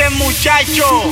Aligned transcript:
Tírense 0.00 0.16
muchacho. 0.16 1.10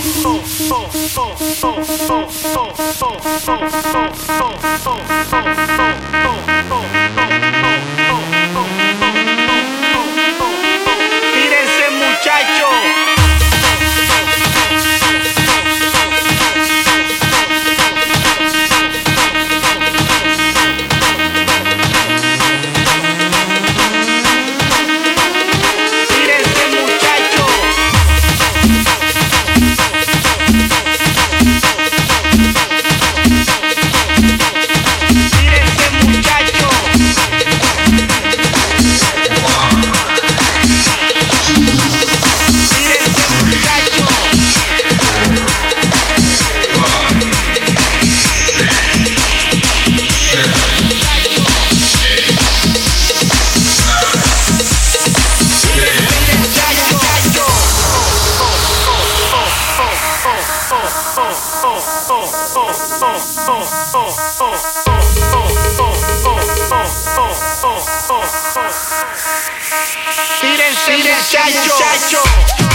Muchacho. 71.50 72.22
Tírense 72.22 72.67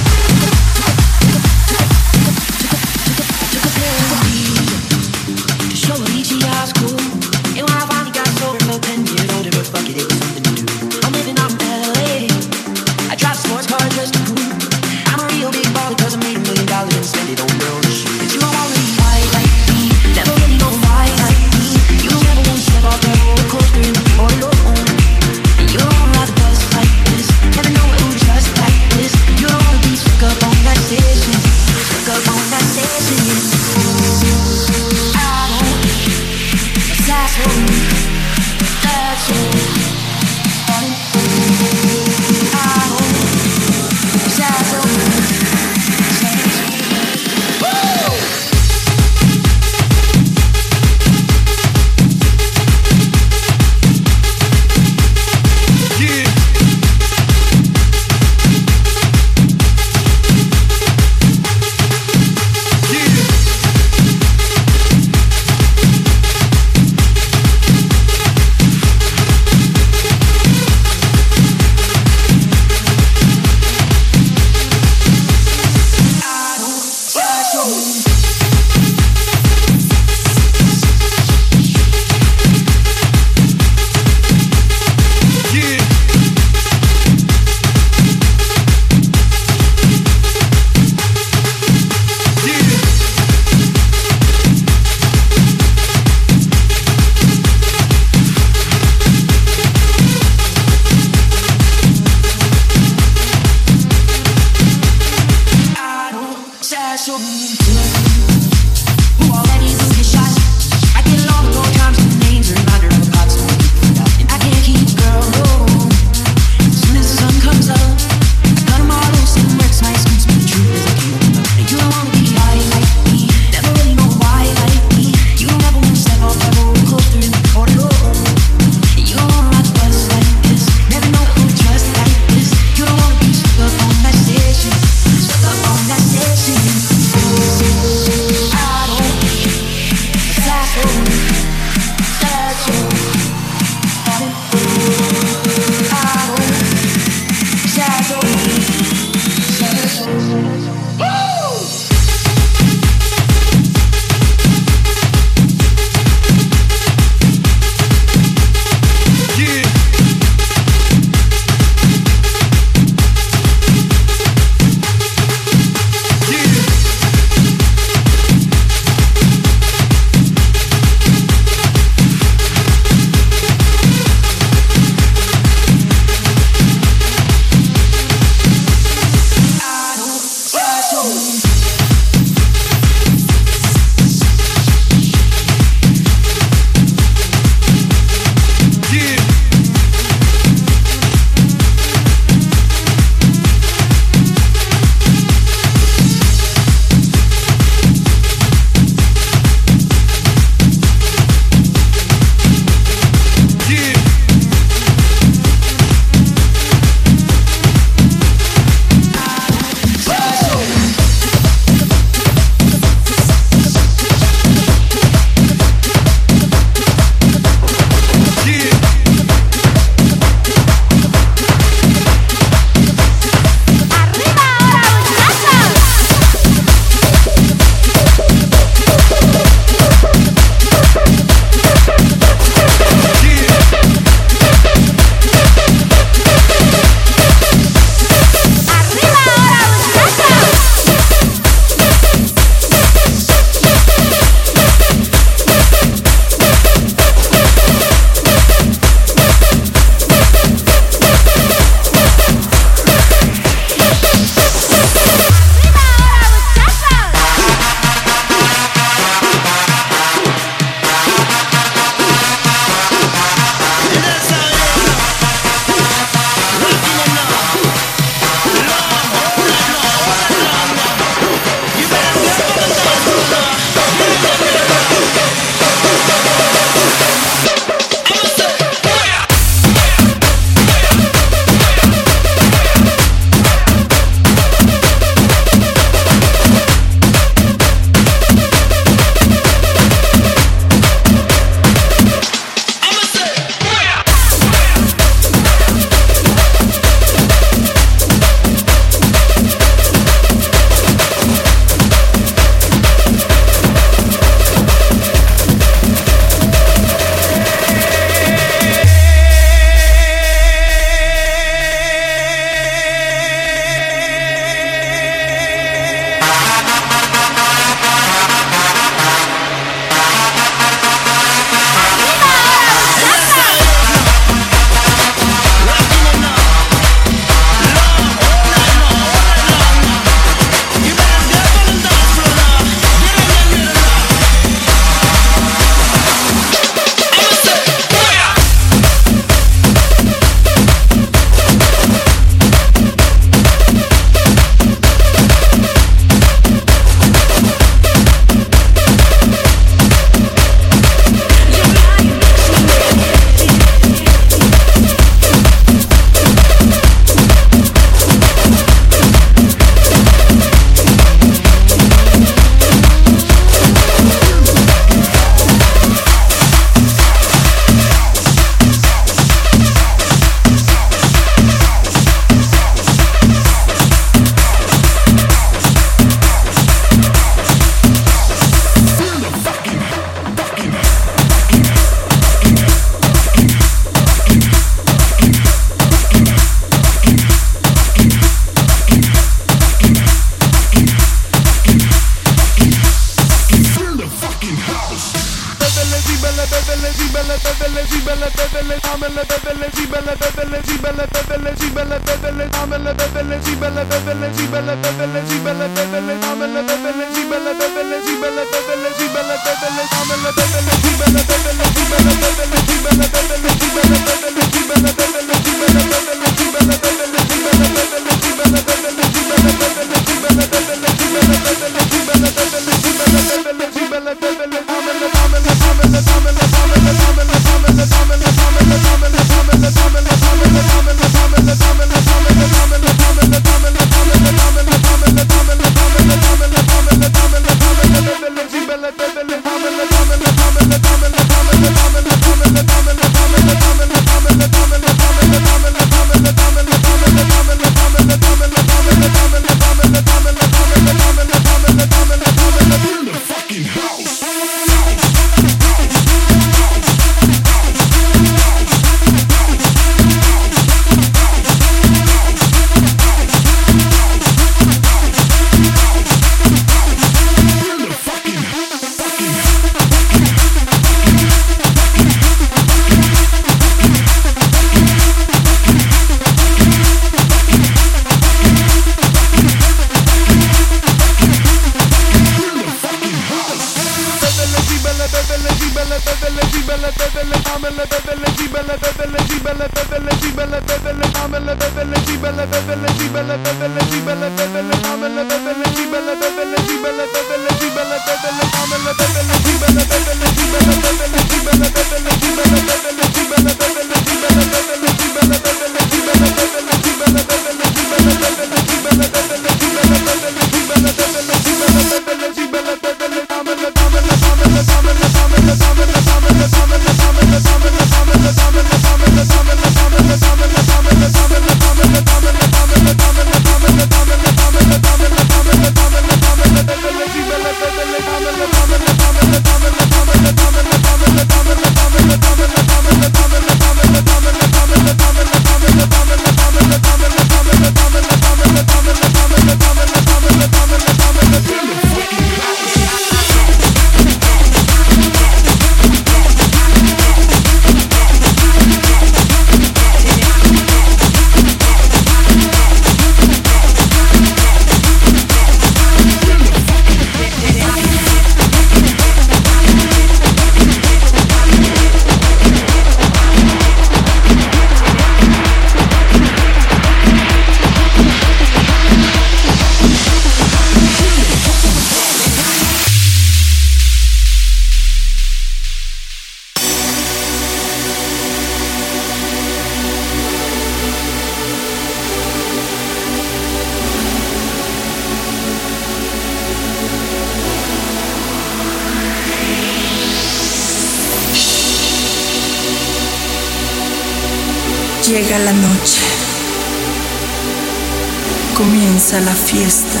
fiesta, 599.46 600.00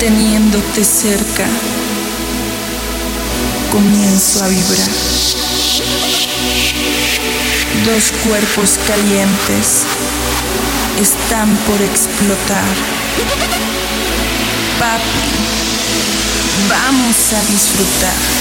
teniéndote 0.00 0.82
cerca, 0.82 1.46
comienzo 3.70 4.44
a 4.44 4.48
vibrar. 4.48 4.90
Dos 7.84 8.12
cuerpos 8.26 8.78
calientes 8.84 9.84
están 11.00 11.56
por 11.68 11.80
explotar. 11.80 12.64
Papi, 14.80 15.20
vamos 16.68 17.32
a 17.32 17.40
disfrutar. 17.52 18.40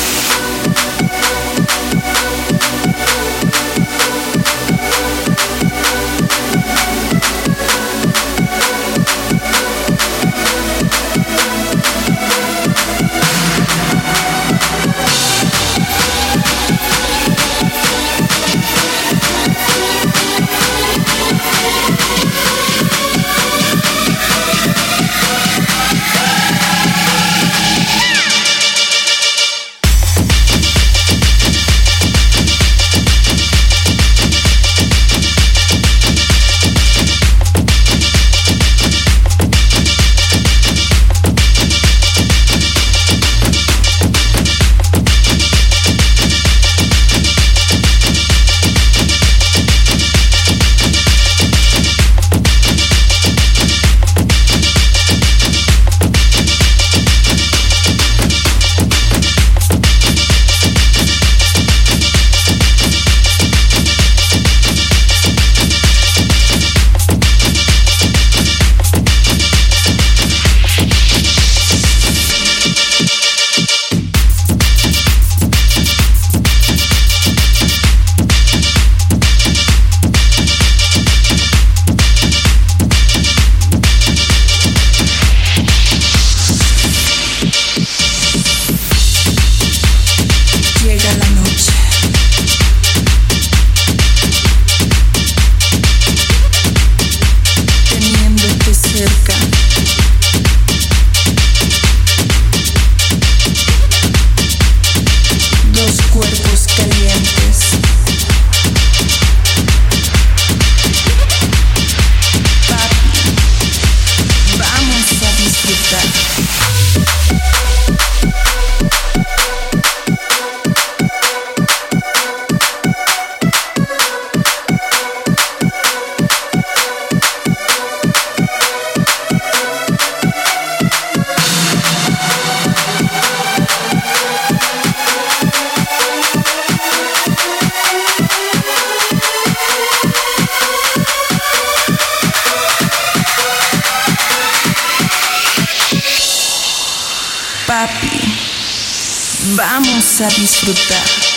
sadness 150.19 150.60
for 150.60 150.65
the. 150.65 151.29